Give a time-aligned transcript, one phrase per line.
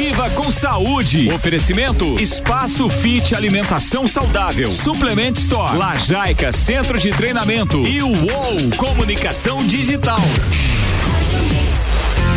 [0.00, 1.30] Viva com saúde.
[1.30, 4.70] Oferecimento Espaço Fit Alimentação Saudável.
[4.70, 5.76] Suplement Store.
[5.76, 7.86] Lajaica Centro de Treinamento.
[7.86, 10.18] E o UOL Comunicação Digital.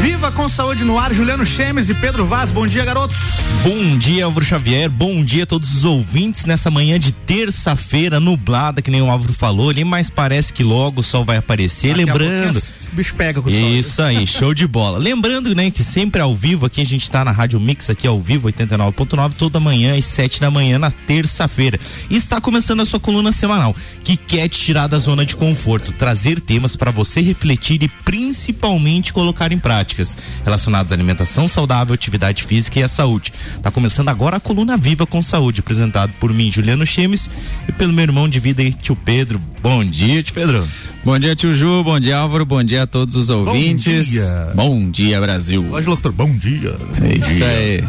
[0.02, 2.52] Viva com saúde no ar, Juliano Chemes e Pedro Vaz.
[2.52, 3.16] Bom dia, garotos.
[3.64, 4.90] Bom dia, Álvaro Xavier.
[4.90, 9.34] Bom dia a todos os ouvintes nessa manhã de terça-feira nublada, que nem o Álvaro
[9.34, 11.96] falou ali, mas parece que logo o sol vai aparecer.
[11.96, 12.62] Daqui Lembrando.
[12.94, 13.50] Bicho pega com.
[13.50, 14.98] Isso aí, show de bola.
[14.98, 18.20] Lembrando, né, que sempre ao vivo aqui a gente tá na Rádio Mix aqui ao
[18.20, 21.80] vivo 89.9 toda manhã às 7 da manhã na terça-feira.
[22.10, 25.92] E está começando a sua coluna semanal, que quer te tirar da zona de conforto,
[25.92, 31.94] trazer temas para você refletir e principalmente colocar em prática práticas relacionadas à alimentação saudável,
[31.94, 33.34] atividade física e à saúde.
[33.62, 37.30] Tá começando agora a coluna Viva com Saúde, apresentado por mim, Juliano Chemes,
[37.68, 39.53] e pelo meu irmão de vida, tio Pedro.
[39.64, 40.68] Bom dia, tio Pedro.
[41.06, 44.10] Bom dia, tio Ju, bom dia, Álvaro, bom dia a todos os ouvintes.
[44.10, 45.66] Bom dia, bom dia Brasil.
[45.72, 46.76] Hoje, doutor, bom dia.
[47.02, 47.82] É isso aí.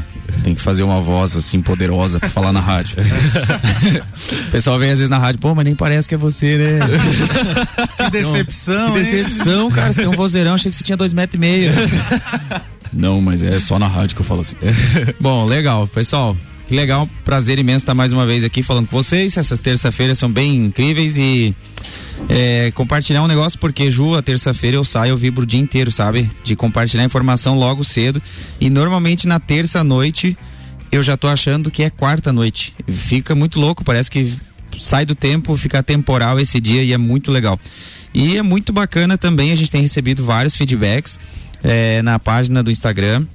[0.45, 2.99] Tem que fazer uma voz assim poderosa pra falar na rádio.
[4.47, 6.79] o pessoal vem às vezes na rádio, pô, mas nem parece que é você, né?
[8.05, 9.93] que decepção, Que decepção, cara.
[9.93, 11.73] Você tem um vozeirão, achei que você tinha dois metros e meio.
[12.93, 14.55] Não, mas é só na rádio que eu falo assim.
[15.21, 16.37] Bom, legal, pessoal.
[16.67, 19.37] Que legal, prazer imenso estar mais uma vez aqui falando com vocês.
[19.37, 21.55] Essas terça-feiras são bem incríveis e
[22.27, 25.93] é, compartilhar um negócio, porque Ju, a terça-feira eu saio, eu vibro o dia inteiro,
[25.93, 26.31] sabe?
[26.43, 28.23] De compartilhar informação logo cedo.
[28.59, 30.39] E normalmente na terça-noite
[30.91, 32.75] eu já tô achando que é quarta-noite.
[32.89, 34.33] Fica muito louco, parece que
[34.79, 37.61] sai do tempo, fica temporal esse dia e é muito legal.
[38.15, 41.21] E é muito bacana também, a gente tem recebido vários feedbacks
[41.63, 43.27] é, na página do Instagram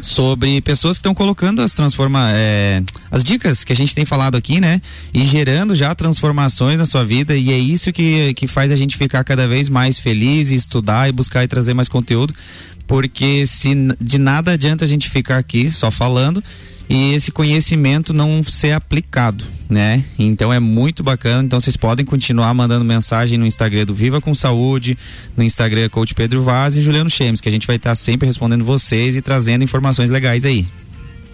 [0.00, 4.36] sobre pessoas que estão colocando as transforma é, as dicas que a gente tem falado
[4.36, 4.80] aqui, né?
[5.12, 8.96] E gerando já transformações na sua vida e é isso que, que faz a gente
[8.96, 12.34] ficar cada vez mais feliz, e estudar e buscar e trazer mais conteúdo,
[12.86, 16.42] porque se de nada adianta a gente ficar aqui só falando
[16.88, 20.04] e esse conhecimento não ser aplicado, né?
[20.18, 21.42] Então é muito bacana.
[21.42, 24.96] Então vocês podem continuar mandando mensagem no Instagram do Viva com Saúde,
[25.36, 28.64] no Instagram Coach Pedro Vaz e Juliano Chemes, que a gente vai estar sempre respondendo
[28.64, 30.66] vocês e trazendo informações legais aí.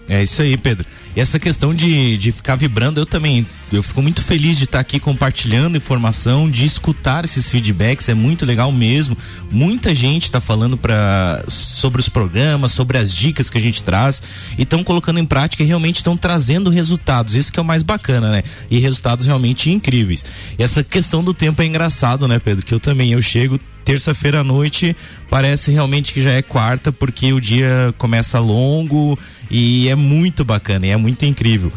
[0.07, 0.85] É isso aí, Pedro.
[1.15, 4.79] E essa questão de, de ficar vibrando, eu também, eu fico muito feliz de estar
[4.79, 9.17] aqui compartilhando informação, de escutar esses feedbacks, é muito legal mesmo.
[9.49, 14.21] Muita gente está falando para sobre os programas, sobre as dicas que a gente traz
[14.57, 17.35] e estão colocando em prática e realmente estão trazendo resultados.
[17.35, 18.43] Isso que é o mais bacana, né?
[18.69, 20.25] E resultados realmente incríveis.
[20.59, 22.65] E essa questão do tempo é engraçado, né, Pedro?
[22.65, 24.95] Que eu também eu chego terça-feira à noite
[25.29, 29.17] parece realmente que já é quarta, porque o dia começa longo
[29.49, 31.71] e é muito bacana, e é muito incrível.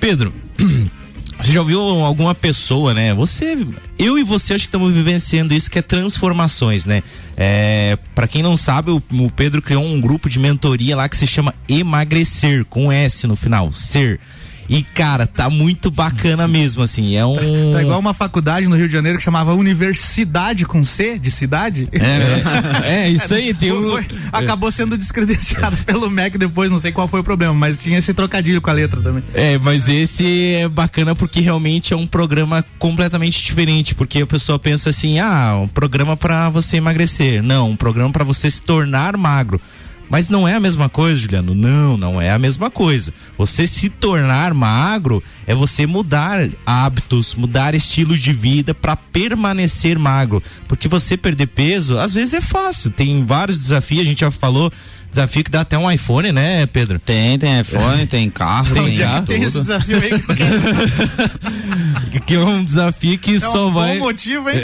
[0.00, 0.32] Pedro,
[1.40, 3.14] você já ouviu alguma pessoa, né?
[3.14, 3.56] Você,
[3.98, 7.02] eu e você acho que estamos vivenciando isso que é transformações, né?
[7.36, 11.16] É, para quem não sabe, o, o Pedro criou um grupo de mentoria lá que
[11.16, 14.20] se chama Emagrecer, com S no final, ser.
[14.68, 17.16] E, cara, tá muito bacana mesmo, assim.
[17.16, 17.38] É um.
[17.72, 21.88] Tá igual uma faculdade no Rio de Janeiro que chamava Universidade com C, de cidade.
[21.92, 23.52] É, é, é isso aí.
[23.52, 23.92] Tem um...
[23.92, 27.98] Foi, acabou sendo descredenciado pelo MEC depois, não sei qual foi o problema, mas tinha
[27.98, 29.22] esse trocadilho com a letra também.
[29.34, 34.58] É, mas esse é bacana porque realmente é um programa completamente diferente, porque a pessoa
[34.58, 37.42] pensa assim: ah, um programa para você emagrecer.
[37.42, 39.60] Não, um programa para você se tornar magro.
[40.08, 41.54] Mas não é a mesma coisa, Juliano.
[41.54, 43.12] Não, não é a mesma coisa.
[43.36, 50.42] Você se tornar magro é você mudar hábitos, mudar estilo de vida para permanecer magro.
[50.66, 52.90] Porque você perder peso, às vezes é fácil.
[52.90, 54.72] Tem vários desafios, a gente já falou
[55.10, 56.98] Desafio que dá até um iPhone, né, Pedro?
[56.98, 60.10] Tem, tem iPhone, tem carro, tem, já, tem esse desafio aí.
[62.08, 63.92] que é um desafio que é só um vai.
[63.92, 64.62] É um bom motivo, hein?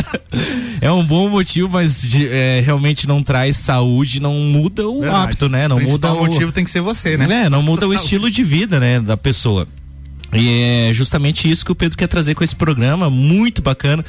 [0.80, 5.24] é um bom motivo, mas é, realmente não traz saúde, não muda o Verdade.
[5.24, 5.68] hábito, né?
[5.68, 7.44] Não muda o motivo tem que ser você, né?
[7.44, 9.66] É, não muda o estilo de vida, né, da pessoa.
[10.32, 14.02] E é justamente isso que o Pedro quer trazer com esse programa, muito bacana.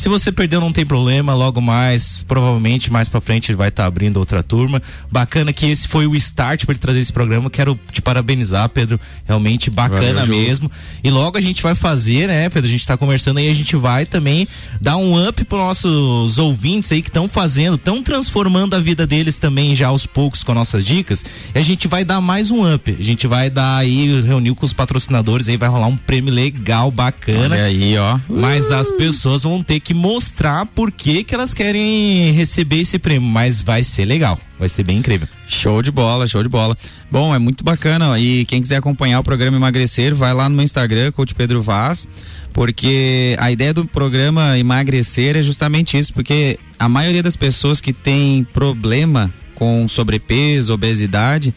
[0.00, 3.82] Se você perdeu, não tem problema, logo mais, provavelmente mais para frente ele vai estar
[3.82, 4.80] tá abrindo outra turma.
[5.10, 7.50] Bacana que esse foi o start para ele trazer esse programa.
[7.50, 8.98] Quero te parabenizar, Pedro.
[9.26, 10.70] Realmente bacana Valeu, mesmo.
[11.04, 12.66] E logo a gente vai fazer, né, Pedro?
[12.66, 14.48] A gente está conversando aí, a gente vai também
[14.80, 19.36] dar um up para nossos ouvintes aí que estão fazendo, estão transformando a vida deles
[19.36, 21.22] também já aos poucos com nossas dicas.
[21.54, 22.96] E a gente vai dar mais um up.
[22.98, 26.90] A gente vai dar aí, reunir com os patrocinadores aí, vai rolar um prêmio legal,
[26.90, 27.54] bacana.
[27.54, 28.18] Olha aí, ó.
[28.30, 32.96] Mas as pessoas vão ter que que mostrar por que, que elas querem receber esse
[32.96, 35.26] prêmio, mas vai ser legal, vai ser bem incrível.
[35.48, 36.78] Show de bola, show de bola.
[37.10, 40.64] Bom, é muito bacana e quem quiser acompanhar o programa Emagrecer, vai lá no meu
[40.64, 42.06] Instagram, Coach Pedro Vaz,
[42.52, 47.92] porque a ideia do programa Emagrecer é justamente isso, porque a maioria das pessoas que
[47.92, 51.52] tem problema com sobrepeso, obesidade,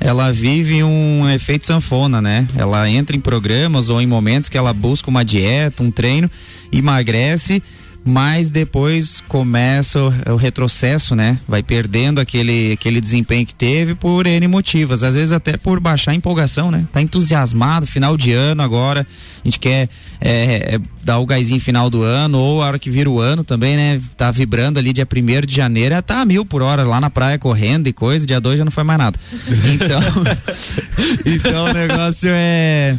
[0.00, 2.46] ela vive um efeito sanfona, né?
[2.56, 6.30] Ela entra em programas ou em momentos que ela busca uma dieta, um treino,
[6.72, 7.62] emagrece,
[8.06, 11.40] mas depois começa o, o, retrocesso, né?
[11.48, 16.12] Vai perdendo aquele, aquele desempenho que teve por N motivos, às vezes até por baixar
[16.12, 16.84] a empolgação, né?
[16.92, 19.04] Tá entusiasmado, final de ano agora,
[19.44, 19.88] a gente quer
[20.20, 23.42] é, é, dar o gásinho final do ano, ou a hora que vira o ano
[23.42, 24.00] também, né?
[24.16, 27.40] Tá vibrando ali dia primeiro de janeiro, tá a mil por hora lá na praia
[27.40, 29.18] correndo e coisa, dia dois já não foi mais nada.
[29.74, 30.00] Então,
[31.26, 32.96] então o negócio é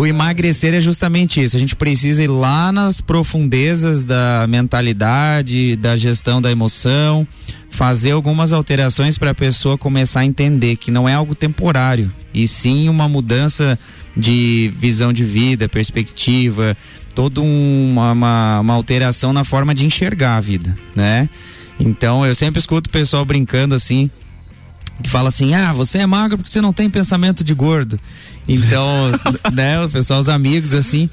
[0.00, 1.58] o emagrecer é justamente isso.
[1.58, 7.28] A gente precisa ir lá nas profundezas da mentalidade, da gestão da emoção,
[7.68, 12.48] fazer algumas alterações para a pessoa começar a entender que não é algo temporário, e
[12.48, 13.78] sim uma mudança
[14.16, 16.74] de visão de vida, perspectiva,
[17.14, 21.28] toda uma, uma, uma alteração na forma de enxergar a vida, né?
[21.78, 24.10] Então eu sempre escuto o pessoal brincando assim,
[25.02, 28.00] que fala assim: ah, você é magro porque você não tem pensamento de gordo.
[28.48, 29.12] Então,
[29.52, 31.08] né, o pessoal, os amigos, assim.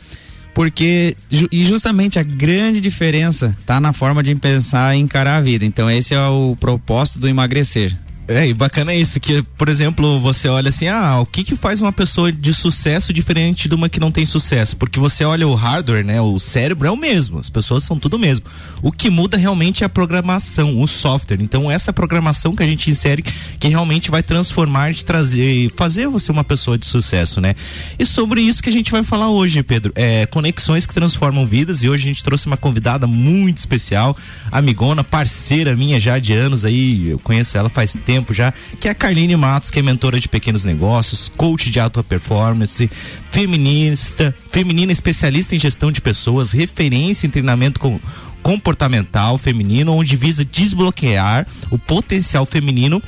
[0.53, 1.15] Porque,
[1.51, 5.63] e justamente a grande diferença tá na forma de pensar e encarar a vida.
[5.63, 7.95] Então, esse é o propósito do emagrecer.
[8.27, 11.81] É, e bacana isso, que, por exemplo, você olha assim, ah, o que que faz
[11.81, 14.75] uma pessoa de sucesso diferente de uma que não tem sucesso?
[14.75, 16.19] Porque você olha o hardware, né?
[16.19, 18.45] O cérebro é o mesmo, as pessoas são tudo mesmo.
[18.81, 21.38] O que muda realmente é a programação, o software.
[21.39, 26.30] Então, essa programação que a gente insere que realmente vai transformar, te trazer, fazer você
[26.30, 27.56] uma pessoa de sucesso, né?
[27.97, 29.94] E sobre isso que a gente vai falar hoje, Pedro.
[29.95, 31.81] É, conexões que transformam vidas.
[31.81, 34.18] E hoje a gente trouxe uma convidada muito especial,
[34.51, 37.07] amigona, parceira minha já de anos aí.
[37.07, 40.19] Eu conheço ela faz tempo tempo já, que é a Carline Matos, que é mentora
[40.19, 42.90] de pequenos negócios, coach de alta performance,
[43.31, 48.00] feminista, feminina especialista em gestão de pessoas, referência em treinamento com
[48.42, 53.02] comportamental feminino, onde visa desbloquear o potencial feminino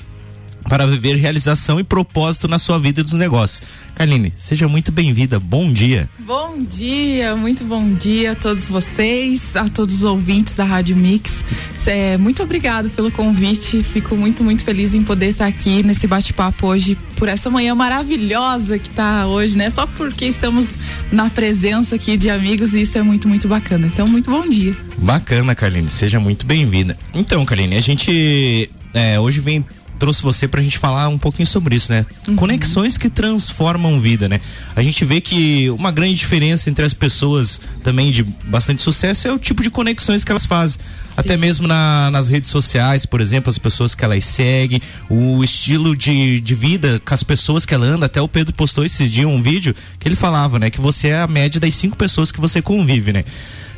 [0.68, 3.62] para viver realização e propósito na sua vida e dos negócios.
[3.96, 5.40] Carline, seja muito bem-vinda.
[5.40, 6.10] Bom dia.
[6.20, 11.44] Bom dia, muito bom dia a todos vocês, a todos os ouvintes da Rádio Mix.
[11.86, 13.82] É, muito obrigado pelo convite.
[13.82, 18.78] Fico muito, muito feliz em poder estar aqui nesse bate-papo hoje por essa manhã maravilhosa
[18.78, 19.70] que está hoje, né?
[19.72, 20.68] Só porque estamos
[21.12, 23.88] na presença aqui de amigos e isso é muito, muito bacana.
[23.88, 24.78] Então, muito bom dia.
[24.98, 25.90] Bacana, Carline.
[25.90, 26.98] Seja muito bem-vinda.
[27.14, 29.66] Então, Carline, a gente é, hoje vem
[30.00, 32.06] trouxe você pra gente falar um pouquinho sobre isso, né?
[32.28, 32.36] Uhum.
[32.36, 34.40] Conexões que transformam vida, né?
[34.76, 39.32] A gente vê que uma grande diferença entre as pessoas também de bastante sucesso é
[39.32, 40.80] o tipo de conexões que elas fazem.
[40.82, 41.14] Sim.
[41.18, 45.96] Até mesmo na, nas redes sociais, por exemplo, as pessoas que elas seguem, o estilo
[45.96, 48.06] de, de vida com as pessoas que ela anda.
[48.06, 50.70] Até o Pedro postou esse dia um vídeo que ele falava, né?
[50.70, 53.26] Que você é a média das cinco pessoas que você convive, né?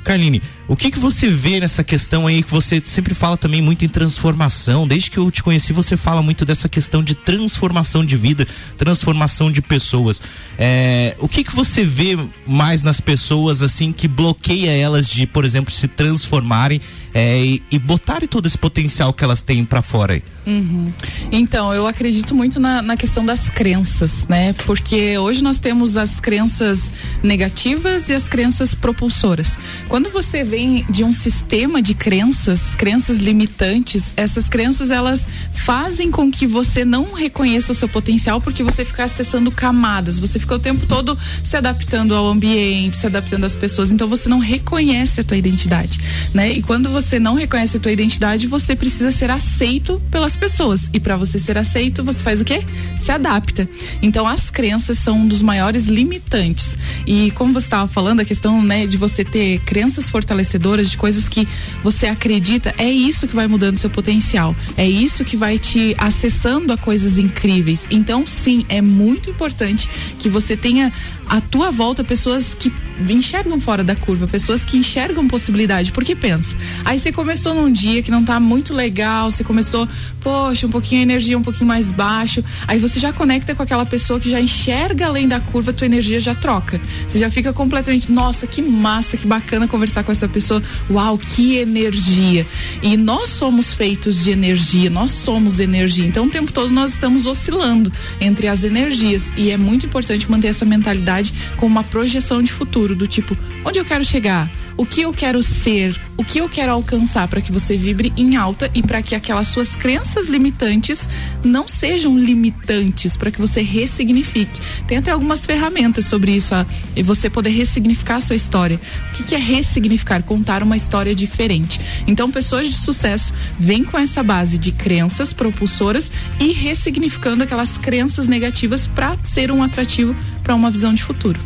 [0.04, 3.86] Carline, o que que você vê nessa questão aí que você sempre fala também muito
[3.86, 4.88] em transformação?
[4.88, 8.46] Desde que eu te conheci, você fala muito dessa questão de transformação de vida,
[8.78, 10.22] transformação de pessoas.
[10.58, 12.18] É, o que que você vê
[12.48, 16.82] mais nas pessoas assim que bloqueia elas de, por exemplo, se transformarem
[17.14, 20.24] é, e, e botarem todo esse potencial que elas têm para fora aí?
[20.46, 20.92] Uhum.
[21.32, 24.54] Então, eu acredito muito na, na questão das crenças, né?
[24.66, 26.80] Porque hoje nós temos as crenças
[27.22, 29.58] negativas e as crenças propulsoras.
[29.92, 36.32] Quando você vem de um sistema de crenças, crenças limitantes, essas crenças elas fazem com
[36.32, 40.60] que você não reconheça o seu potencial porque você fica acessando camadas, você fica o
[40.60, 45.24] tempo todo se adaptando ao ambiente, se adaptando às pessoas, então você não reconhece a
[45.26, 46.00] tua identidade,
[46.34, 46.54] né?
[46.54, 50.90] E quando você não reconhece a tua identidade, você precisa ser aceito pelas pessoas.
[50.94, 52.64] E para você ser aceito, você faz o quê?
[52.98, 53.68] Se adapta.
[54.02, 56.78] Então as crenças são um dos maiores limitantes.
[57.06, 60.98] E como você estava falando, a questão, né, de você ter crenças crenças fortalecedoras, de
[60.98, 61.48] coisas que
[61.84, 64.56] você acredita, é isso que vai mudando seu potencial.
[64.78, 67.88] É isso que vai te acessando a coisas incríveis.
[67.90, 70.94] Então, sim, é muito importante que você tenha
[71.32, 72.70] à tua volta pessoas que
[73.10, 75.94] enxergam fora da curva, pessoas que enxergam possibilidade.
[75.94, 79.88] Porque pensa, aí você começou num dia que não tá muito legal, você começou,
[80.20, 83.86] poxa, um pouquinho a energia um pouquinho mais baixo, aí você já conecta com aquela
[83.86, 86.82] pessoa que já enxerga além da curva, tua energia já troca.
[87.08, 90.62] Você já fica completamente, nossa, que massa, que bacana conversar com essa pessoa.
[90.90, 92.46] Uau, que energia.
[92.84, 96.06] E nós somos feitos de energia, nós somos energia.
[96.06, 100.50] Então o tempo todo nós estamos oscilando entre as energias e é muito importante manter
[100.50, 101.21] essa mentalidade
[101.58, 104.50] com uma projeção de futuro, do tipo, onde eu quero chegar?
[104.78, 108.36] O que eu quero ser, o que eu quero alcançar para que você vibre em
[108.36, 111.10] alta e para que aquelas suas crenças limitantes
[111.44, 114.62] não sejam limitantes, para que você ressignifique.
[114.88, 116.54] Tem até algumas ferramentas sobre isso,
[116.96, 118.80] e você poder ressignificar a sua história.
[119.10, 120.24] O que, que é ressignificar?
[120.24, 121.80] Contar uma história diferente.
[122.08, 128.28] Então, pessoas de sucesso vêm com essa base de crenças propulsoras e ressignificando aquelas crenças
[128.28, 131.40] negativas para ser um atrativo para uma visão de futuro.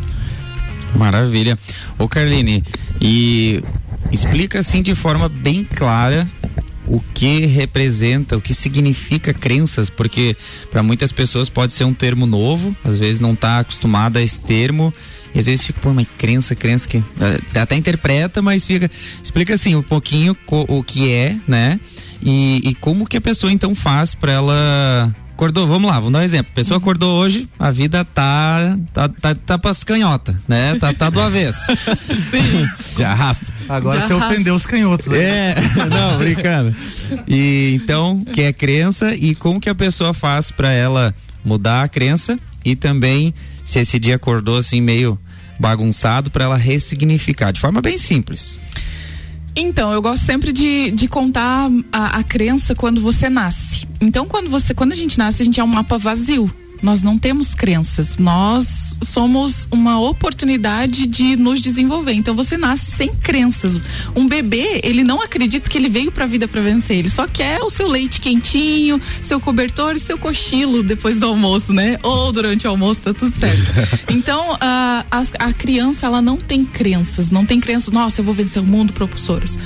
[0.95, 1.57] Maravilha.
[1.97, 2.63] Ô Carline,
[3.01, 3.61] e
[4.11, 6.27] explica assim de forma bem clara
[6.87, 10.37] o que representa, o que significa crenças, porque
[10.69, 14.39] para muitas pessoas pode ser um termo novo, às vezes não está acostumada a esse
[14.39, 14.93] termo,
[15.33, 17.03] e às vezes fica, pô, mas crença, crença que
[17.53, 18.89] é, até interpreta, mas fica,
[19.21, 21.79] explica assim um pouquinho o que é, né?
[22.21, 26.19] E, e como que a pessoa então faz para ela Acordou, vamos lá, vamos dar
[26.19, 26.49] um exemplo.
[26.49, 30.77] A pessoa acordou hoje, a vida tá tá, tá, tá pras canhota, né?
[30.79, 31.59] Tá, tá do avesso.
[32.31, 32.65] Sim.
[32.97, 33.45] Já arrasta.
[33.67, 34.33] Agora Já você arrasta.
[34.33, 35.07] ofendeu os canhotos.
[35.07, 35.19] né?
[35.19, 35.55] É,
[35.91, 36.73] não, brincando.
[37.27, 41.13] E então, que é crença e como que a pessoa faz para ela
[41.43, 43.33] mudar a crença e também
[43.65, 45.19] se esse dia acordou assim meio
[45.59, 48.57] bagunçado para ela ressignificar de forma bem simples.
[49.55, 53.87] Então, eu gosto sempre de, de contar a, a crença quando você nasce.
[54.01, 56.51] Então, quando você, quando a gente nasce, a gente é um mapa vazio.
[56.85, 58.19] Nós não temos crenças.
[58.19, 62.13] Nós somos uma oportunidade de nos desenvolver.
[62.13, 63.81] Então você nasce sem crenças.
[64.15, 66.97] Um bebê, ele não acredita que ele veio pra vida pra vencer.
[66.97, 71.73] Ele só quer o seu leite quentinho, seu cobertor e seu cochilo depois do almoço,
[71.73, 71.97] né?
[72.03, 73.65] Ou durante o almoço, tá tudo certo.
[74.15, 77.31] Então, a, a, a criança, ela não tem crenças.
[77.31, 79.57] Não tem crenças, nossa, eu vou vencer o mundo, propulsoras.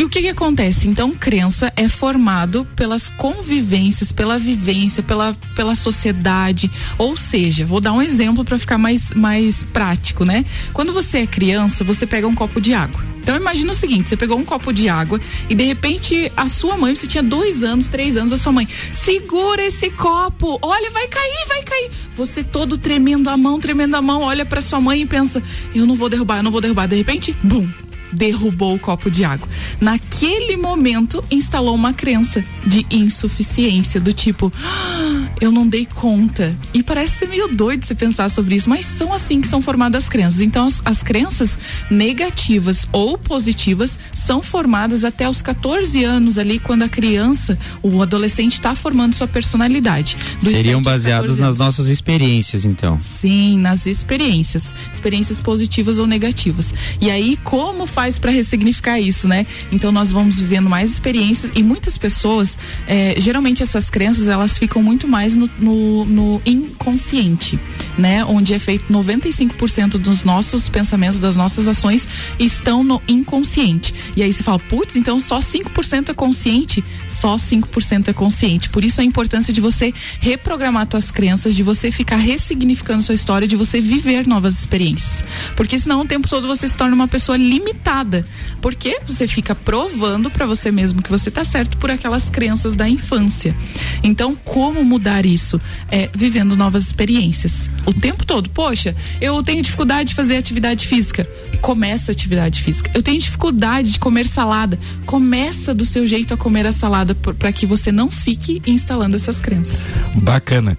[0.00, 0.88] E o que que acontece?
[0.88, 6.70] Então, crença é formado pelas convivências, pela vivência, pela, pela sociedade.
[6.96, 10.46] Ou seja, vou dar um exemplo para ficar mais, mais prático, né?
[10.72, 13.04] Quando você é criança, você pega um copo de água.
[13.20, 16.78] Então imagina o seguinte: você pegou um copo de água e de repente a sua
[16.78, 21.08] mãe, você tinha dois anos, três anos, a sua mãe, segura esse copo, olha, vai
[21.08, 21.90] cair, vai cair.
[22.14, 25.42] Você todo tremendo a mão, tremendo a mão, olha para sua mãe e pensa:
[25.74, 26.88] eu não vou derrubar, eu não vou derrubar.
[26.88, 27.68] De repente, bum,
[28.12, 29.48] derrubou o copo de água.
[29.80, 36.56] Naquele momento, instalou uma crença de insuficiência, do tipo, "Ah, eu não dei conta.
[36.74, 40.04] E parece ser meio doido você pensar sobre isso, mas são assim que são formadas
[40.04, 40.40] as crenças.
[40.40, 41.58] Então, as, as crenças
[41.90, 48.52] negativas ou positivas são formadas até os 14 anos ali, quando a criança, o adolescente
[48.52, 50.16] está formando sua personalidade.
[50.40, 52.98] Dos Seriam 7 aos baseados 14 nas nossas experiências, então.
[53.00, 56.74] Sim, nas experiências, experiências positivas ou negativas.
[57.00, 59.46] E aí, como faz para ressignificar isso, né?
[59.70, 64.82] Então, nós vamos vivendo mais experiências e muitas pessoas, eh, geralmente essas crenças, elas ficam
[64.82, 67.58] muito mais no, no, no inconsciente,
[67.98, 68.24] né?
[68.24, 72.06] Onde é feito 95% dos nossos pensamentos, das nossas ações
[72.38, 73.94] estão no inconsciente.
[74.16, 76.84] E aí você fala, putz, então só 5% é consciente?
[77.20, 78.70] Só 5% é consciente.
[78.70, 83.46] Por isso a importância de você reprogramar suas crenças, de você ficar ressignificando sua história,
[83.46, 85.22] de você viver novas experiências.
[85.54, 88.26] Porque senão o tempo todo você se torna uma pessoa limitada.
[88.62, 92.88] Porque você fica provando para você mesmo que você tá certo por aquelas crenças da
[92.88, 93.54] infância.
[94.02, 95.60] Então, como mudar isso?
[95.90, 97.68] É vivendo novas experiências.
[97.84, 98.48] O tempo todo.
[98.48, 101.28] Poxa, eu tenho dificuldade de fazer atividade física.
[101.60, 102.90] Começa a atividade física.
[102.94, 104.78] Eu tenho dificuldade de comer salada.
[105.04, 109.40] Começa do seu jeito a comer a salada para que você não fique instalando essas
[109.40, 109.80] crenças.
[110.14, 110.76] Bacana.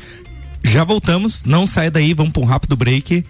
[0.63, 3.25] Já voltamos, não sai daí, vamos para um rápido break.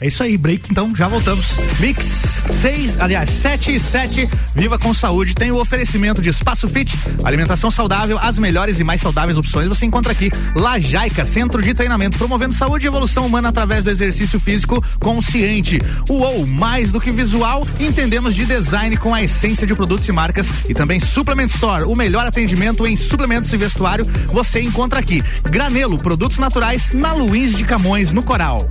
[0.00, 1.56] É isso aí, break, então já voltamos.
[1.80, 6.96] Mix 6, aliás, 7 e 7, Viva com Saúde, tem o oferecimento de Espaço Fit,
[7.24, 10.30] alimentação saudável, as melhores e mais saudáveis opções você encontra aqui.
[10.54, 15.80] Lajaica, Centro de Treinamento, promovendo saúde e evolução humana através do exercício físico consciente.
[16.08, 20.46] UOL, mais do que visual, entendemos de design com a essência de produtos e marcas
[20.68, 25.24] e também Suplement Store, o melhor atendimento em suplementos e vestuário você encontra aqui.
[25.42, 28.68] Granelo, produtos naturais na Luiz de Camões, no Coral.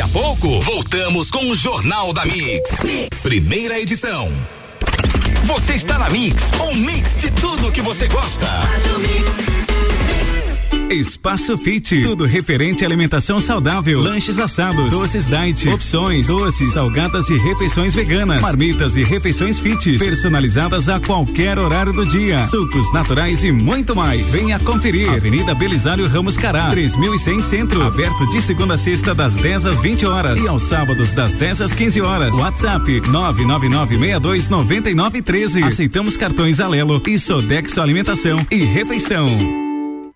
[0.00, 2.80] A pouco, voltamos com o Jornal da Mix.
[3.22, 4.30] Primeira edição.
[5.44, 8.46] Você está na Mix, um mix de tudo que você gosta.
[10.92, 17.38] Espaço Fit, tudo referente à alimentação saudável, lanches assados, doces diet, opções, doces, salgadas e
[17.38, 23.52] refeições veganas, marmitas e refeições fit, personalizadas a qualquer horário do dia, sucos naturais e
[23.52, 24.30] muito mais.
[24.30, 25.08] Venha conferir.
[25.08, 30.06] Avenida Belisário Ramos Cará, 3100 Centro, aberto de segunda a sexta das 10 às 20
[30.06, 32.34] horas e aos sábados das 10 às 15 horas.
[32.34, 35.64] WhatsApp 999629913.
[35.64, 39.71] Aceitamos cartões Alelo e Sodexo Alimentação e Refeição.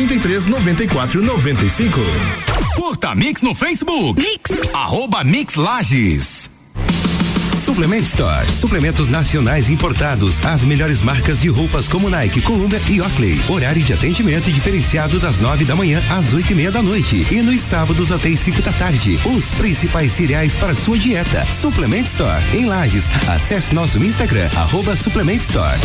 [0.00, 2.00] 9933 9495.
[2.74, 4.20] Curta Mix no Facebook.
[4.20, 4.70] Mix.
[4.72, 6.50] Arroba Mix Lages.
[7.54, 8.50] Suplement Store.
[8.50, 10.40] Suplementos nacionais importados.
[10.44, 13.40] As melhores marcas de roupas como Nike, Columbia e Oakley.
[13.48, 17.26] Horário de atendimento diferenciado das nove da manhã às oito e meia da noite.
[17.30, 19.20] E nos sábados até as cinco da tarde.
[19.24, 21.44] Os principais cereais para sua dieta.
[21.46, 22.42] Suplement Store.
[22.54, 23.10] Em Lages.
[23.28, 25.78] Acesse nosso Instagram, arroba Suplement Store.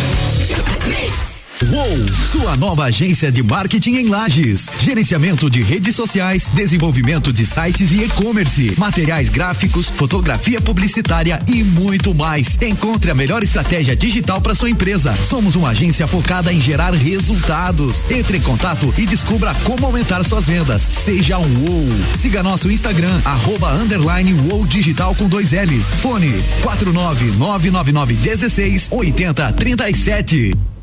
[1.63, 1.97] Uou,
[2.33, 4.69] sua nova agência de marketing em Lages.
[4.81, 12.13] Gerenciamento de redes sociais, desenvolvimento de sites e e-commerce, materiais gráficos, fotografia publicitária e muito
[12.13, 12.57] mais.
[12.62, 15.15] Encontre a melhor estratégia digital para sua empresa.
[15.15, 18.05] Somos uma agência focada em gerar resultados.
[18.12, 20.89] Entre em contato e descubra como aumentar suas vendas.
[20.91, 21.88] Seja um Uou.
[22.17, 24.35] Siga nosso Instagram, arroba underline
[24.67, 25.89] Digital com dois L's.
[26.01, 26.33] Fone
[26.63, 30.75] 49999 16 80 37.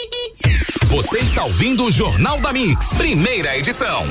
[0.97, 4.03] Você está ouvindo o Jornal da Mix, primeira edição.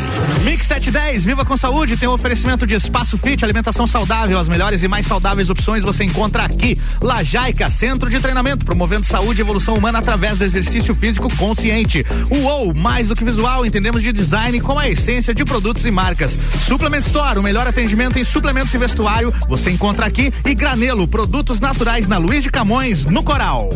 [0.44, 4.84] Mix 710, viva com saúde, tem um oferecimento de espaço fit, alimentação saudável, as melhores
[4.84, 6.80] e mais saudáveis opções você encontra aqui.
[7.02, 12.06] Lajaica, centro de treinamento, promovendo saúde e evolução humana através do exercício físico consciente.
[12.30, 16.38] UOL, mais do que visual, entendemos de design com a essência de produtos e marcas.
[16.68, 20.32] Suplement Store, o melhor atendimento em suplementos e vestuário, você encontra aqui.
[20.46, 23.72] E Granelo, produtos naturais na Luiz de Camões, no Coral.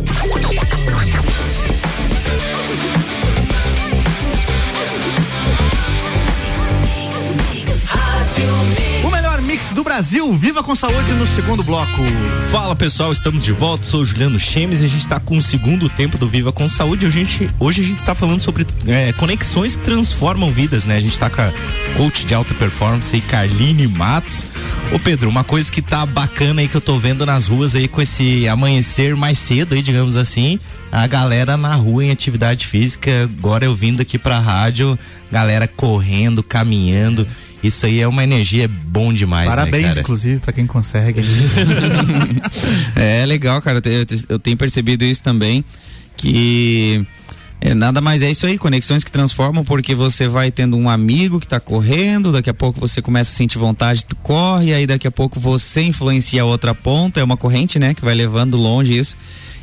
[9.60, 12.02] Mix do Brasil, viva com saúde no segundo bloco.
[12.50, 13.84] Fala pessoal, estamos de volta.
[13.84, 17.06] Sou Juliano Chemes e a gente está com o segundo tempo do Viva com Saúde.
[17.06, 20.96] A gente, hoje a gente está falando sobre é, conexões que transformam vidas, né?
[20.96, 21.52] A gente está com a
[21.96, 24.46] coach de alta performance aí, Carline Matos.
[24.92, 27.86] Ô Pedro, uma coisa que tá bacana aí que eu tô vendo nas ruas aí
[27.86, 30.58] com esse amanhecer mais cedo aí, digamos assim,
[30.90, 34.98] a galera na rua em atividade física, agora eu vindo aqui pra rádio,
[35.30, 37.26] galera correndo, caminhando.
[37.62, 41.20] Isso aí é uma energia bom demais, Parabéns, né, inclusive, para quem consegue.
[42.96, 43.82] é legal, cara.
[43.84, 45.62] Eu, eu tenho percebido isso também,
[46.16, 47.06] que
[47.60, 51.38] é, nada mais é isso aí, conexões que transformam, porque você vai tendo um amigo
[51.38, 55.06] que tá correndo, daqui a pouco você começa a sentir vontade, tu corre, aí daqui
[55.06, 58.96] a pouco você influencia a outra ponta, é uma corrente, né, que vai levando longe
[58.96, 59.14] isso.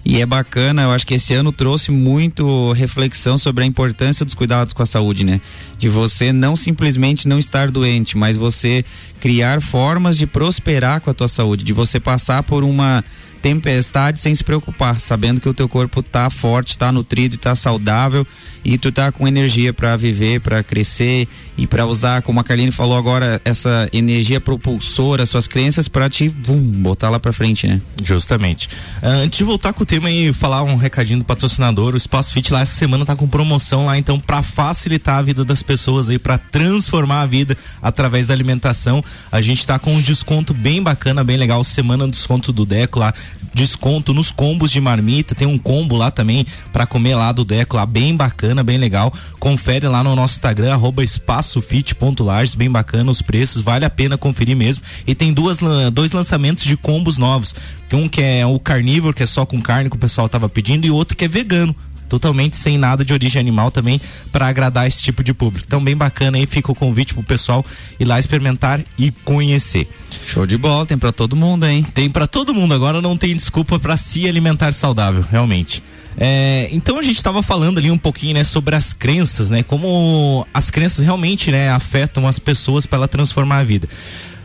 [0.10, 4.34] E é bacana, eu acho que esse ano trouxe muito reflexão sobre a importância dos
[4.34, 5.42] cuidados com a saúde, né?
[5.78, 8.86] De você não simplesmente não estar doente, mas você
[9.20, 13.04] criar formas de prosperar com a tua saúde, de você passar por uma
[13.48, 18.28] tempestade sem se preocupar, sabendo que o teu corpo tá forte, tá nutrido, tá saudável
[18.64, 22.74] e tu tá com energia para viver, para crescer e para usar, como a Carline
[22.74, 27.82] falou agora, essa energia propulsora, suas crenças para te botar lá para frente, né?
[28.04, 28.68] Justamente.
[29.02, 32.34] Uh, antes de voltar com o tema e falar um recadinho do patrocinador, o Espaço
[32.34, 36.10] Fit lá essa semana tá com promoção lá, então para facilitar a vida das pessoas
[36.10, 40.84] aí, para transformar a vida através da alimentação, a gente tá com um desconto bem
[40.84, 43.14] bacana, bem legal, semana do desconto do Deco lá,
[43.54, 47.76] desconto nos combos de marmita, tem um combo lá também para comer lá do Deco
[47.76, 49.14] lá, bem bacana, bem legal.
[49.40, 51.04] Confere lá no nosso Instagram, arroba
[52.56, 54.84] bem bacana os preços, vale a pena conferir mesmo.
[55.06, 55.60] E tem duas,
[55.94, 57.56] dois lançamentos de combos novos.
[57.92, 60.86] Um que é o carnívoro, que é só com carne, que o pessoal tava pedindo,
[60.86, 61.76] e outro que é vegano
[62.08, 64.00] totalmente sem nada de origem animal também
[64.32, 65.66] para agradar esse tipo de público.
[65.68, 67.66] Então bem bacana aí, fica o convite pro pessoal
[68.00, 69.88] ir lá experimentar e conhecer.
[70.26, 71.86] Show de bola, tem para todo mundo, hein?
[71.94, 75.84] Tem para todo mundo, agora não tem desculpa para se alimentar saudável, realmente.
[76.20, 80.48] É, então a gente estava falando ali um pouquinho, né, sobre as crenças, né, como
[80.52, 83.88] as crenças realmente, né, afetam as pessoas para ela transformar a vida.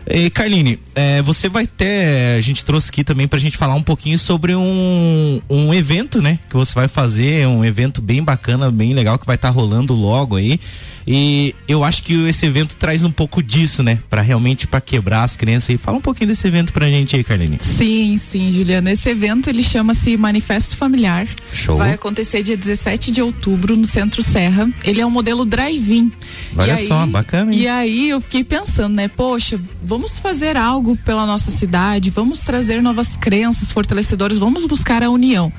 [0.07, 3.83] E Carline, é, você vai ter, a gente trouxe aqui também pra gente falar um
[3.83, 6.39] pouquinho sobre um, um evento, né?
[6.49, 9.95] Que você vai fazer, um evento bem bacana, bem legal, que vai estar tá rolando
[9.95, 10.59] logo aí.
[11.07, 13.99] E eu acho que esse evento traz um pouco disso, né?
[14.09, 17.25] Para realmente para quebrar as crenças e fala um pouquinho desse evento pra gente aí,
[17.25, 17.59] Carline.
[17.61, 18.93] Sim, sim, Juliana.
[18.93, 21.27] Esse evento ele chama-se Manifesto Familiar.
[21.53, 21.79] Show.
[21.79, 24.71] Vai acontecer dia 17 de outubro no Centro Serra.
[24.85, 26.11] Ele é um modelo drive-in.
[26.57, 27.61] Olha E só, aí- bacana, hein?
[27.61, 29.09] E aí eu fiquei pensando, né?
[29.09, 35.11] Poxa, vamos fazer algo pela nossa cidade, vamos trazer novas crenças fortalecedoras, vamos buscar a
[35.11, 35.53] união.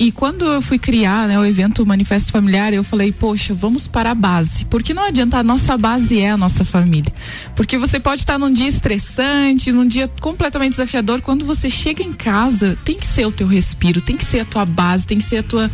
[0.00, 4.12] E quando eu fui criar né, o evento Manifesto Familiar, eu falei, poxa, vamos para
[4.12, 4.64] a base.
[4.64, 7.12] Porque não adianta, a nossa base é a nossa família.
[7.54, 11.20] Porque você pode estar num dia estressante, num dia completamente desafiador.
[11.20, 14.44] Quando você chega em casa, tem que ser o teu respiro, tem que ser a
[14.46, 15.70] tua base, tem que ser a tua.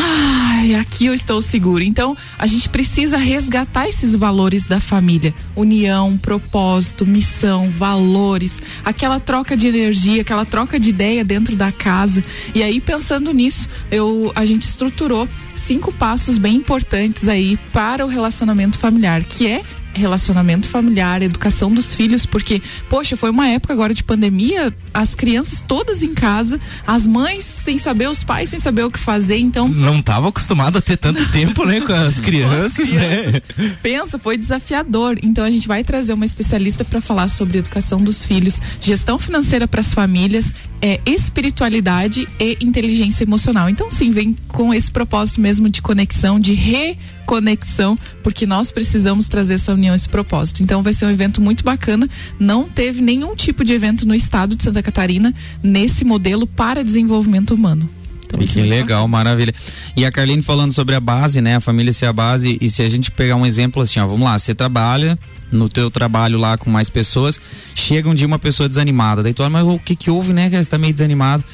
[0.00, 1.82] Ai, aqui eu estou seguro.
[1.82, 9.56] Então, a gente precisa resgatar esses valores da família: união, propósito, missão, valores, aquela troca
[9.56, 12.22] de energia, aquela troca de ideia dentro da casa.
[12.54, 18.08] E aí, pensando nisso, eu, a gente estruturou cinco passos bem importantes aí para o
[18.08, 19.64] relacionamento familiar, que é
[19.98, 25.60] relacionamento familiar, educação dos filhos, porque, poxa, foi uma época agora de pandemia, as crianças
[25.60, 29.68] todas em casa, as mães sem saber, os pais sem saber o que fazer, então
[29.68, 33.40] Não tava acostumado a ter tanto tempo, né, com as crianças, né?
[33.82, 35.18] Pensa, foi desafiador.
[35.22, 39.66] Então a gente vai trazer uma especialista para falar sobre educação dos filhos, gestão financeira
[39.66, 43.68] para as famílias, é, espiritualidade e inteligência emocional.
[43.68, 49.54] Então sim, vem com esse propósito mesmo de conexão, de reconexão, porque nós precisamos trazer
[49.54, 50.62] essa união, esse propósito.
[50.62, 52.08] Então vai ser um evento muito bacana.
[52.38, 57.54] Não teve nenhum tipo de evento no estado de Santa Catarina nesse modelo para desenvolvimento
[57.54, 57.97] humano.
[58.34, 59.54] Então, que legal, maravilha.
[59.96, 61.56] E a Carline falando sobre a base, né?
[61.56, 62.58] A família ser a base.
[62.60, 65.18] E se a gente pegar um exemplo assim, ó, vamos lá, você trabalha
[65.50, 67.40] no teu trabalho lá com mais pessoas,
[67.74, 70.50] chega um dia uma pessoa desanimada, daí tu olha, mas o que que houve, né?
[70.50, 71.44] Que você tá meio desanimado.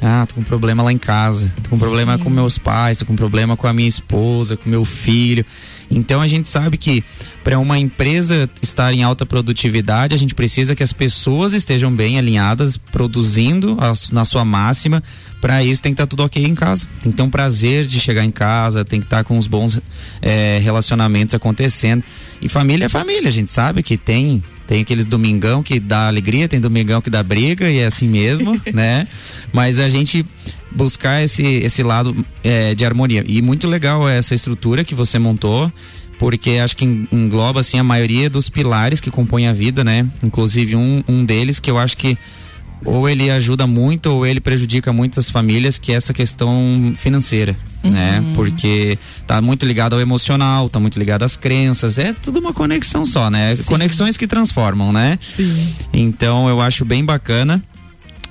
[0.00, 3.16] Ah, tô com problema lá em casa, tô com problema com meus pais, tô com
[3.16, 5.46] problema com a minha esposa, com meu filho.
[5.90, 7.04] Então a gente sabe que
[7.42, 12.18] para uma empresa estar em alta produtividade, a gente precisa que as pessoas estejam bem
[12.18, 15.02] alinhadas, produzindo a- na sua máxima.
[15.40, 16.86] Para isso tem que estar tudo ok em casa.
[17.02, 19.78] Tem que ter um prazer de chegar em casa, tem que estar com os bons
[20.22, 22.02] eh, relacionamentos acontecendo.
[22.40, 26.48] E família é família, a gente sabe que tem tem aqueles domingão que dá alegria,
[26.48, 29.06] tem domingão que dá briga e é assim mesmo, né?
[29.52, 30.24] Mas a gente
[30.74, 33.24] buscar esse, esse lado eh, de harmonia.
[33.26, 35.72] E muito legal essa estrutura que você montou,
[36.18, 40.06] porque acho que en- engloba assim a maioria dos pilares que compõem a vida, né?
[40.22, 42.16] Inclusive um, um deles que eu acho que
[42.84, 47.56] ou ele ajuda muito ou ele prejudica muito as famílias, que é essa questão financeira,
[47.82, 48.22] né?
[48.34, 53.04] Porque tá muito ligado ao emocional, tá muito ligado às crenças, é tudo uma conexão
[53.06, 53.56] só, né?
[53.64, 55.18] Conexões que transformam, né?
[55.92, 57.62] Então eu acho bem bacana.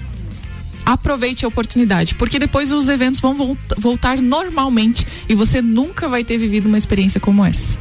[0.85, 6.25] aproveite a oportunidade, porque depois os eventos vão volt- voltar normalmente e você nunca vai
[6.25, 7.79] ter vivido uma experiência como essa.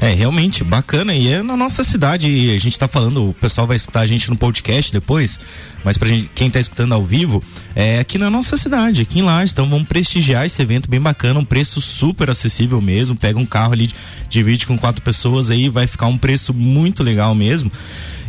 [0.00, 1.14] É, realmente, bacana.
[1.14, 2.50] E é na nossa cidade.
[2.54, 5.40] A gente tá falando, o pessoal vai escutar a gente no podcast depois,
[5.84, 7.42] mas gente, quem tá escutando ao vivo,
[7.74, 9.52] é aqui na nossa cidade, aqui em Lages.
[9.52, 13.16] Então vamos prestigiar esse evento bem bacana, um preço super acessível mesmo.
[13.16, 13.90] Pega um carro ali,
[14.28, 17.70] divide com quatro pessoas aí, vai ficar um preço muito legal mesmo.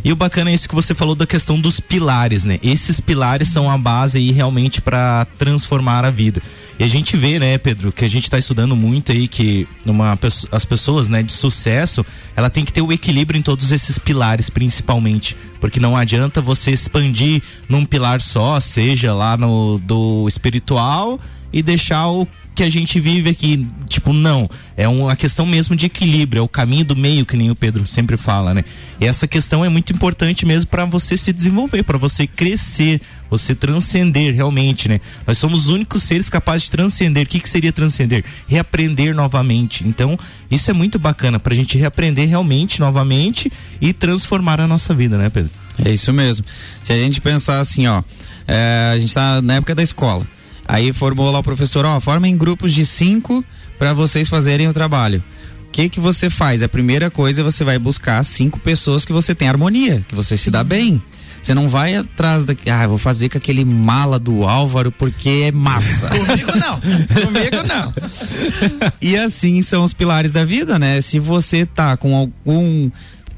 [0.06, 2.60] E o bacana é isso que você falou da questão dos pilares, né?
[2.62, 6.40] Esses pilares são a base aí realmente para transformar a vida.
[6.78, 10.16] E a gente vê, né, Pedro, que a gente está estudando muito aí que uma,
[10.52, 11.32] as pessoas, né, de
[12.36, 16.70] ela tem que ter o equilíbrio em todos esses pilares, principalmente, porque não adianta você
[16.70, 21.18] expandir num pilar só, seja lá no do espiritual
[21.52, 23.68] e deixar o que a gente vive aqui.
[23.86, 24.48] Tipo, não.
[24.76, 27.86] É uma questão mesmo de equilíbrio, é o caminho do meio, que nem o Pedro
[27.86, 28.64] sempre fala, né?
[28.98, 33.54] E essa questão é muito importante mesmo para você se desenvolver, para você crescer, você
[33.54, 35.00] transcender realmente, né?
[35.26, 37.26] Nós somos os únicos seres capazes de transcender.
[37.26, 38.24] O que, que seria transcender?
[38.48, 39.86] Reaprender novamente.
[39.86, 40.18] Então,
[40.50, 45.28] isso é muito bacana pra gente reaprender realmente novamente e transformar a nossa vida, né,
[45.28, 45.50] Pedro?
[45.84, 46.46] É isso mesmo.
[46.82, 48.02] Se a gente pensar assim, ó,
[48.48, 50.26] é, a gente tá na época da escola.
[50.66, 53.44] Aí formou lá o professor, ó, forma em grupos de cinco
[53.78, 55.22] para vocês fazerem o trabalho.
[55.68, 56.62] O que que você faz?
[56.62, 60.50] A primeira coisa você vai buscar cinco pessoas que você tem harmonia, que você se
[60.50, 61.02] dá bem.
[61.42, 62.56] Você não vai atrás da.
[62.68, 66.08] Ah, vou fazer com aquele mala do Álvaro porque é massa.
[66.10, 66.80] Comigo não.
[66.80, 67.94] Comigo não.
[69.00, 71.00] e assim são os pilares da vida, né?
[71.00, 72.90] Se você tá com algum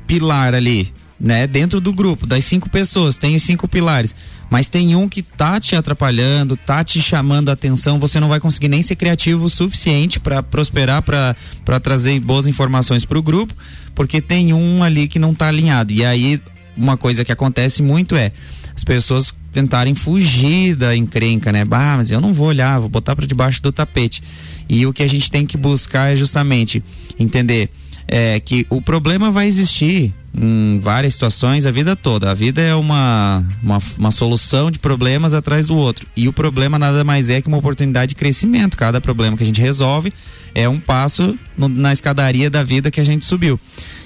[0.06, 4.14] pilar ali, né, dentro do grupo, das cinco pessoas, tem os cinco pilares,
[4.50, 8.40] mas tem um que tá te atrapalhando, tá te chamando a atenção, você não vai
[8.40, 13.54] conseguir nem ser criativo o suficiente para prosperar, para trazer boas informações para o grupo,
[13.94, 15.92] porque tem um ali que não tá alinhado.
[15.92, 16.40] E aí
[16.76, 18.32] uma coisa que acontece muito é
[18.74, 21.64] as pessoas tentarem fugir da encrenca, né?
[21.64, 24.22] Bah, mas eu não vou olhar, vou botar para debaixo do tapete.
[24.68, 26.82] E o que a gente tem que buscar é justamente
[27.18, 27.70] entender
[28.08, 32.30] é, que o problema vai existir em várias situações a vida toda.
[32.30, 36.06] A vida é uma, uma, uma, solução de problemas atrás do outro.
[36.16, 38.76] E o problema nada mais é que uma oportunidade de crescimento.
[38.76, 40.12] Cada problema que a gente resolve
[40.54, 43.60] é um passo no, na escadaria da vida que a gente subiu.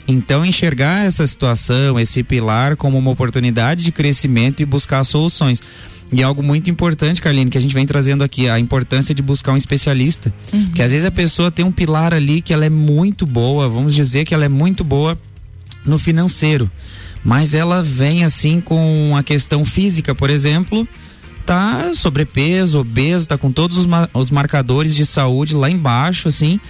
[0.07, 5.63] Então, enxergar essa situação, esse pilar, como uma oportunidade de crescimento e buscar soluções.
[6.13, 9.53] E algo muito importante, Carline, que a gente vem trazendo aqui, a importância de buscar
[9.53, 10.33] um especialista.
[10.53, 10.67] Uhum.
[10.67, 13.95] Porque às vezes a pessoa tem um pilar ali que ela é muito boa, vamos
[13.95, 15.19] dizer que ela é muito boa
[15.87, 16.71] no financeiro.
[17.25, 20.87] Mas ela vem assim com a questão física, por exemplo,
[21.47, 26.61] tá sobrepeso, obeso, tá com todos os, ma os marcadores de saúde lá embaixo, assim.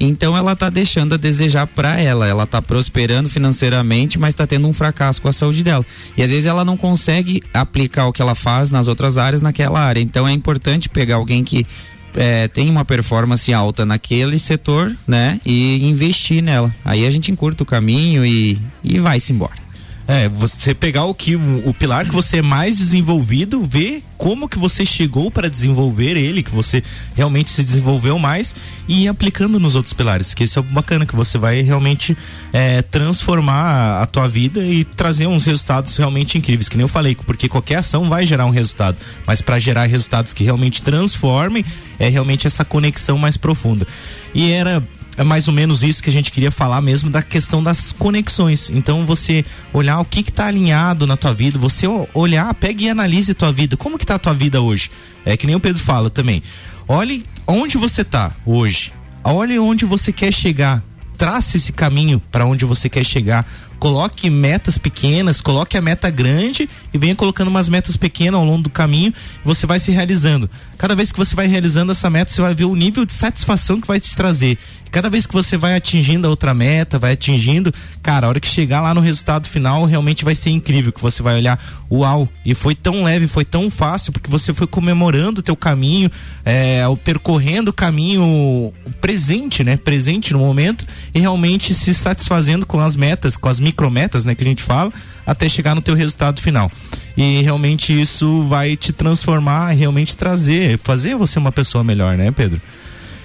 [0.00, 2.26] Então ela tá deixando a desejar para ela.
[2.26, 5.84] Ela tá prosperando financeiramente, mas tá tendo um fracasso com a saúde dela.
[6.16, 9.80] E às vezes ela não consegue aplicar o que ela faz nas outras áreas naquela
[9.80, 10.00] área.
[10.00, 11.66] Então é importante pegar alguém que
[12.14, 15.40] é, tem uma performance alta naquele setor, né?
[15.44, 16.74] E investir nela.
[16.84, 19.69] Aí a gente encurta o caminho e, e vai-se embora.
[20.10, 24.58] É, você pegar o que o, pilar que você é mais desenvolvido, ver como que
[24.58, 26.82] você chegou para desenvolver ele, que você
[27.14, 28.52] realmente se desenvolveu mais
[28.88, 32.18] e ir aplicando nos outros pilares, que isso é bacana que você vai realmente
[32.52, 37.14] é, transformar a tua vida e trazer uns resultados realmente incríveis, que nem eu falei,
[37.14, 41.64] porque qualquer ação vai gerar um resultado, mas para gerar resultados que realmente transformem,
[42.00, 43.86] é realmente essa conexão mais profunda.
[44.34, 44.82] E era
[45.16, 48.70] é mais ou menos isso que a gente queria falar mesmo da questão das conexões.
[48.70, 52.88] Então você olhar o que que tá alinhado na tua vida, você olhar, pegue e
[52.88, 53.76] analise tua vida.
[53.76, 54.90] Como que tá a tua vida hoje?
[55.24, 56.42] É que nem o Pedro fala também.
[56.88, 58.92] Olhe onde você tá hoje.
[59.22, 60.82] Olhe onde você quer chegar.
[61.16, 63.46] Trace esse caminho para onde você quer chegar
[63.80, 68.64] coloque metas pequenas, coloque a meta grande e venha colocando umas metas pequenas ao longo
[68.64, 69.12] do caminho,
[69.42, 70.48] você vai se realizando.
[70.76, 73.80] Cada vez que você vai realizando essa meta, você vai ver o nível de satisfação
[73.80, 74.58] que vai te trazer.
[74.90, 78.48] Cada vez que você vai atingindo a outra meta, vai atingindo, cara, a hora que
[78.48, 82.54] chegar lá no resultado final, realmente vai ser incrível, que você vai olhar, uau, e
[82.54, 86.10] foi tão leve, foi tão fácil, porque você foi comemorando o teu caminho,
[86.44, 89.76] é, percorrendo o caminho presente, né?
[89.76, 94.42] Presente no momento, e realmente se satisfazendo com as metas, com as micrometas, né, que
[94.42, 94.92] a gente fala,
[95.24, 96.70] até chegar no teu resultado final.
[97.16, 102.60] E realmente isso vai te transformar, realmente trazer, fazer você uma pessoa melhor, né, Pedro?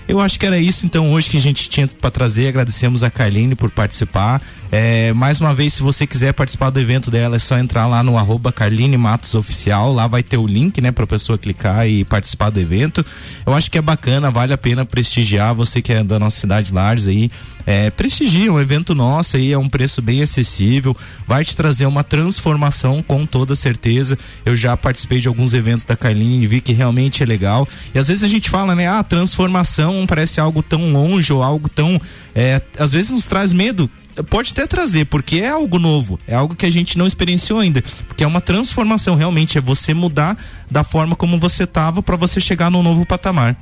[0.07, 2.47] Eu acho que era isso então hoje que a gente tinha para trazer.
[2.47, 4.39] Agradecemos a Carline por participar.
[4.71, 8.03] É, mais uma vez, se você quiser participar do evento dela, é só entrar lá
[8.03, 9.91] no arroba Carline Matos Oficial.
[9.91, 13.03] Lá vai ter o link, né, pra pessoa clicar e participar do evento.
[13.45, 15.55] Eu acho que é bacana, vale a pena prestigiar.
[15.55, 17.31] Você que é da nossa cidade Lares aí,
[17.65, 20.95] é, prestigia um evento nosso aí, é um preço bem acessível,
[21.27, 24.17] vai te trazer uma transformação com toda certeza.
[24.45, 27.67] Eu já participei de alguns eventos da Carline e vi que realmente é legal.
[27.93, 31.67] E às vezes a gente fala, né, ah, transformação parece algo tão longe ou algo
[31.69, 31.99] tão.
[32.33, 33.89] É, às vezes nos traz medo
[34.23, 37.81] pode até trazer, porque é algo novo, é algo que a gente não experienciou ainda,
[38.07, 40.37] porque é uma transformação realmente, é você mudar
[40.69, 43.57] da forma como você estava para você chegar num novo patamar.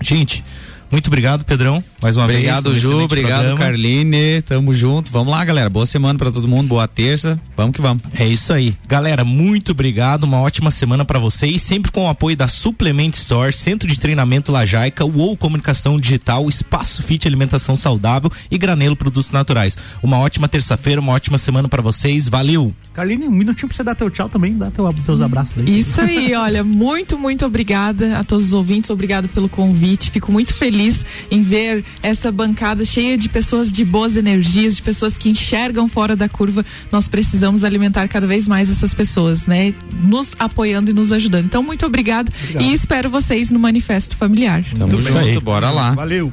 [0.00, 0.44] Gente,
[0.90, 2.84] Muito obrigado, Pedrão, mais uma obrigado, vez.
[2.84, 3.56] Obrigado, Ju, obrigado.
[3.56, 4.42] Carline.
[4.42, 5.10] Tamo junto.
[5.10, 5.68] Vamos lá, galera.
[5.68, 7.40] Boa semana para todo mundo, boa terça.
[7.56, 8.02] Vamos que vamos.
[8.18, 8.76] É isso aí.
[8.86, 10.24] Galera, muito obrigado.
[10.24, 14.52] Uma ótima semana para vocês, sempre com o apoio da Suplement Store, Centro de Treinamento
[14.52, 19.76] Lajaica, UOL Comunicação Digital, Espaço Fit Alimentação Saudável e Granelo Produtos Naturais.
[20.02, 22.28] Uma ótima terça-feira, uma ótima semana para vocês.
[22.28, 22.72] Valeu.
[22.96, 25.78] Carline, um minutinho pra você dar teu tchau também, dar teu, teus abraços aí.
[25.78, 30.10] Isso aí, olha, muito, muito obrigada a todos os ouvintes, obrigado pelo convite.
[30.10, 35.18] Fico muito feliz em ver essa bancada cheia de pessoas de boas energias, de pessoas
[35.18, 36.64] que enxergam fora da curva.
[36.90, 39.74] Nós precisamos alimentar cada vez mais essas pessoas, né?
[40.02, 41.44] Nos apoiando e nos ajudando.
[41.44, 42.62] Então, muito obrigado, obrigado.
[42.62, 44.64] e espero vocês no Manifesto Familiar.
[44.78, 45.90] Tamo junto, bora lá.
[45.90, 46.32] Valeu.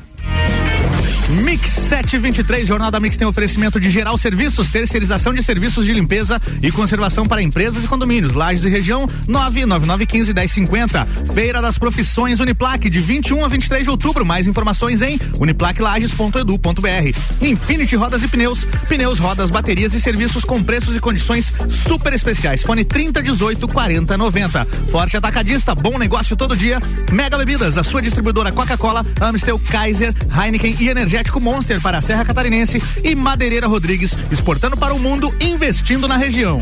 [1.41, 6.39] Mix 723, Jornal da Mix tem oferecimento de geral serviços, terceirização de serviços de limpeza
[6.61, 8.33] e conservação para empresas e condomínios.
[8.33, 11.05] Lages e região 99915 1050.
[11.33, 14.25] Feira das Profissões Uniplaque de 21 a 23 de outubro.
[14.25, 17.17] Mais informações em uniplaquelages.edu.br.
[17.41, 22.61] Infinity Rodas e Pneus, pneus, rodas, baterias e serviços com preços e condições super especiais.
[22.61, 24.65] Fone 3018 4090.
[24.91, 26.79] Forte Atacadista, bom negócio todo dia.
[27.11, 32.25] Mega Bebidas, a sua distribuidora Coca-Cola, Amstel, Kaiser, Heineken e energético Monster para a Serra
[32.25, 36.59] Catarinense e Madeireira Rodrigues, exportando para o mundo, investindo na região.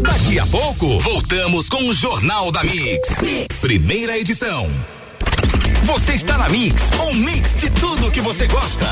[0.00, 3.20] Daqui a pouco, voltamos com o Jornal da mix.
[3.20, 3.58] mix.
[3.60, 4.68] Primeira edição.
[5.84, 8.86] Você está na Mix, um mix de tudo que você gosta.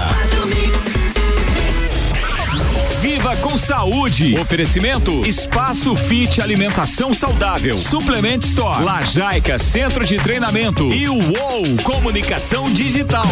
[3.01, 4.39] Viva com saúde.
[4.39, 7.79] Oferecimento Espaço Fit Alimentação Saudável.
[7.79, 8.85] Suplement Store.
[8.85, 10.93] Lajaica Centro de Treinamento.
[10.93, 13.27] E o UOL Comunicação Digital.